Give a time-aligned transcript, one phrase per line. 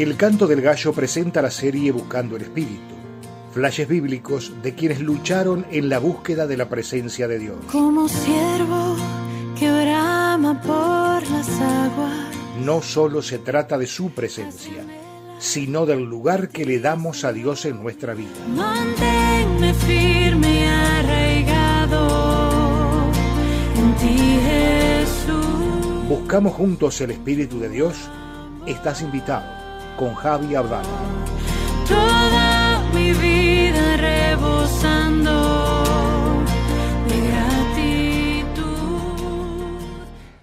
[0.00, 2.94] El canto del gallo presenta la serie Buscando el Espíritu,
[3.52, 7.58] flashes bíblicos de quienes lucharon en la búsqueda de la presencia de Dios.
[7.70, 8.96] Como siervo
[9.58, 12.34] que brama por las aguas.
[12.64, 14.82] No solo se trata de su presencia,
[15.38, 18.30] sino del lugar que le damos a Dios en nuestra vida.
[18.56, 22.06] Manténme firme y arraigado
[23.76, 26.08] en ti, Jesús.
[26.08, 27.96] Buscamos juntos el Espíritu de Dios.
[28.66, 29.59] Estás invitado
[29.96, 30.88] con Javi Abdala.
[31.88, 35.32] Toda mi vida rebosando
[37.08, 38.64] de gratitud.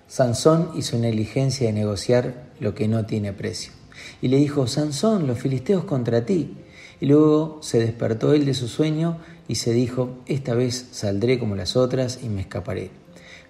[0.08, 3.74] Sansón hizo negligencia de negociar lo que no tiene precio.
[4.22, 6.58] Y le dijo, Sansón, los filisteos contra ti.
[7.00, 11.56] Y luego se despertó él de su sueño y se dijo, esta vez saldré como
[11.56, 12.90] las otras y me escaparé.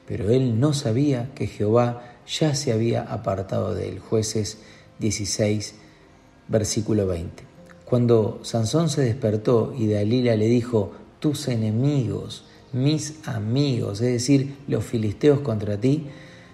[0.06, 4.00] Pero él no sabía que Jehová ya se había apartado de él.
[4.00, 4.58] Jueces
[5.00, 5.76] 16,
[6.48, 7.44] versículo 20.
[7.86, 14.84] Cuando Sansón se despertó y Dalila le dijo, tus enemigos, mis amigos, es decir, los
[14.84, 16.08] filisteos contra ti,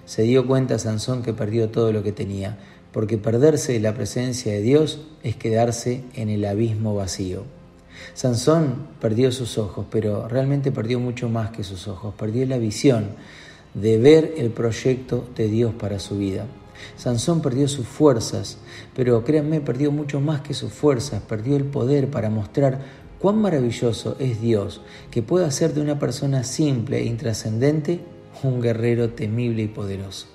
[0.06, 2.58] se dio cuenta Sansón que perdió todo lo que tenía,
[2.92, 7.44] porque perderse de la presencia de Dios es quedarse en el abismo vacío.
[8.14, 13.10] Sansón perdió sus ojos, pero realmente perdió mucho más que sus ojos, perdió la visión
[13.74, 16.46] de ver el proyecto de Dios para su vida.
[16.98, 18.58] Sansón perdió sus fuerzas,
[18.96, 22.80] pero créanme, perdió mucho más que sus fuerzas, perdió el poder para mostrar
[23.20, 28.02] cuán maravilloso es Dios, que puede hacer de una persona simple e intrascendente
[28.44, 30.28] un guerrero temible y poderoso.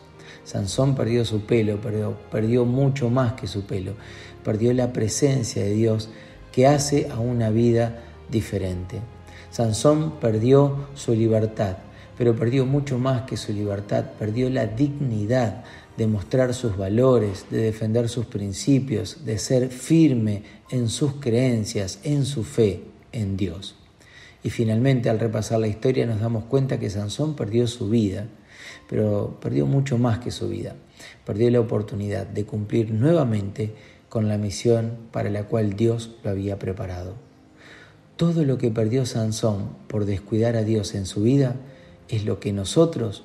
[0.44, 3.92] Sansón perdió su pelo, pero perdió mucho más que su pelo,
[4.44, 6.08] perdió la presencia de Dios
[6.52, 9.00] que hace a una vida diferente.
[9.50, 11.76] Sansón perdió su libertad,
[12.18, 15.62] pero perdió mucho más que su libertad, perdió la dignidad
[15.96, 22.24] de mostrar sus valores, de defender sus principios, de ser firme en sus creencias, en
[22.24, 23.76] su fe en Dios.
[24.42, 28.26] Y finalmente al repasar la historia nos damos cuenta que Sansón perdió su vida,
[28.88, 30.74] pero perdió mucho más que su vida.
[31.24, 33.74] Perdió la oportunidad de cumplir nuevamente
[34.08, 37.14] con la misión para la cual Dios lo había preparado.
[38.16, 41.54] Todo lo que perdió Sansón por descuidar a Dios en su vida
[42.08, 43.24] es lo que nosotros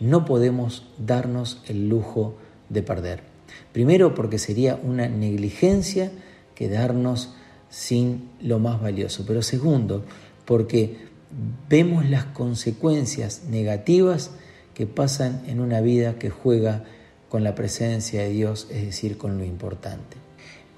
[0.00, 2.36] no podemos darnos el lujo
[2.68, 3.22] de perder.
[3.72, 6.10] Primero porque sería una negligencia
[6.54, 7.34] quedarnos
[7.70, 10.04] sin lo más valioso, pero segundo
[10.44, 10.96] porque
[11.68, 14.30] vemos las consecuencias negativas
[14.74, 16.84] que pasan en una vida que juega
[17.28, 20.18] con la presencia de Dios, es decir, con lo importante.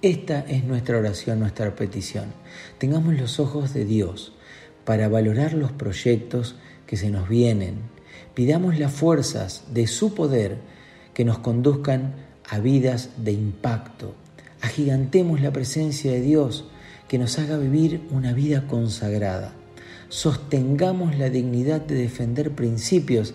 [0.03, 2.27] Esta es nuestra oración, nuestra petición.
[2.79, 4.33] Tengamos los ojos de Dios
[4.85, 6.57] para valorar los proyectos
[6.87, 7.77] que se nos vienen.
[8.35, 10.59] Pidamos las fuerzas de su poder
[11.15, 12.15] que nos conduzcan
[12.49, 14.15] a vidas de impacto.
[14.61, 16.67] Agigantemos la presencia de Dios
[17.09, 19.53] que nos haga vivir una vida consagrada.
[20.09, 23.35] Sostengamos la dignidad de defender principios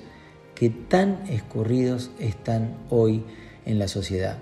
[0.56, 3.24] que tan escurridos están hoy
[3.66, 4.38] en la sociedad.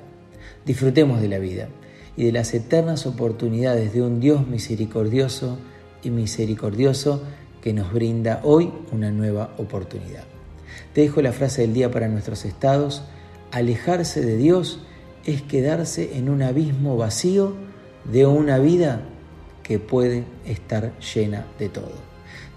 [0.66, 1.70] Disfrutemos de la vida
[2.16, 5.60] y de las eternas oportunidades de un Dios misericordioso
[6.04, 7.22] y misericordioso
[7.68, 10.24] que nos brinda hoy una nueva oportunidad.
[10.94, 13.04] Te dejo la frase del día para nuestros estados.
[13.52, 14.80] Alejarse de Dios
[15.26, 17.56] es quedarse en un abismo vacío
[18.06, 19.02] de una vida
[19.64, 21.92] que puede estar llena de todo.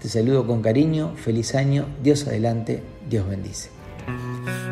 [0.01, 3.69] Te saludo con cariño, feliz año, Dios adelante, Dios bendice.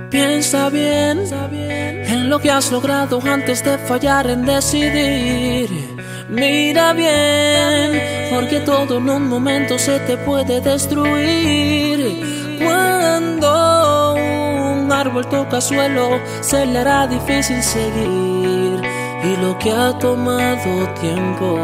[0.10, 5.99] Piensa bien, en lo que has logrado antes de fallar en decidir.
[6.30, 8.02] Mira bien,
[8.32, 12.60] porque todo en un momento se te puede destruir.
[12.64, 18.80] Cuando un árbol toca suelo, se le hará difícil seguir.
[19.24, 21.58] Y lo que ha tomado tiempo,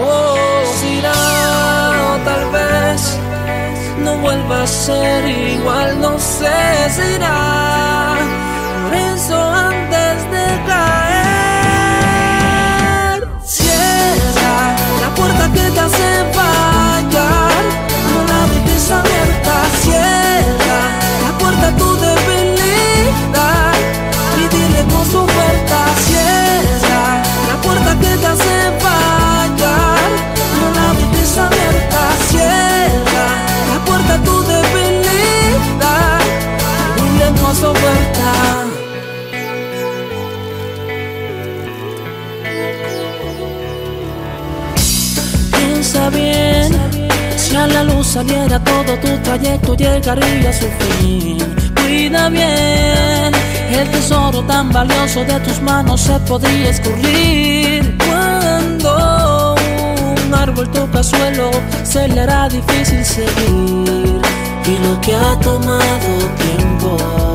[0.00, 0.36] oh,
[0.80, 1.44] será
[2.24, 3.18] tal vez
[4.04, 8.16] no vuelva a ser igual, no sé si irá.
[8.82, 10.83] Por eso antes de caer,
[46.10, 46.72] Piensa bien,
[47.36, 51.38] si a la luz saliera todo tu trayecto llegaría a su fin.
[51.74, 53.32] Cuida bien
[53.72, 57.96] el tesoro tan valioso de tus manos se podría escurrir.
[58.06, 59.54] Cuando
[60.26, 61.50] un árbol toca suelo,
[61.84, 64.20] se le hará difícil seguir.
[64.66, 67.33] Y lo que ha tomado tiempo,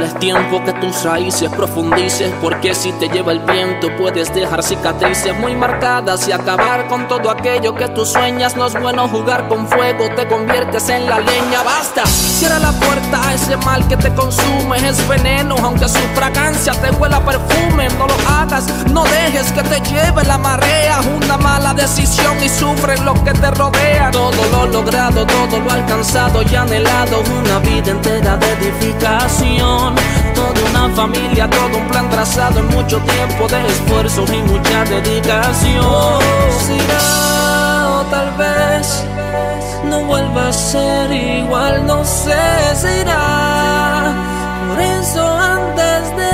[0.00, 5.38] es tiempo que tus raíces profundices Porque si te lleva el viento puedes dejar cicatrices
[5.38, 8.56] muy marcadas Y acabar con todo aquello que tú sueñas.
[8.56, 11.62] No es bueno jugar con fuego, te conviertes en la leña.
[11.64, 16.72] Basta, cierra la puerta a ese mal que te consume Es veneno, aunque su fragancia
[16.72, 17.88] te huela perfume.
[17.98, 21.00] No lo hagas, no dejes que te lleve la marea.
[21.16, 24.10] Una mala decisión y sufre lo que te rodea.
[24.10, 29.81] Todo lo logrado, todo lo alcanzado y anhelado Una vida entera de edificación
[30.34, 36.20] Toda una familia, todo un plan trazado En mucho tiempo de esfuerzo y mucha dedicación
[36.66, 39.04] será tal vez
[39.84, 42.42] no vuelva a ser igual, no sé
[42.74, 44.14] si irá.
[44.68, 46.30] Por eso antes de